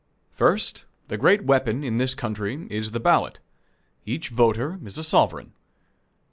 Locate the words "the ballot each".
2.89-4.29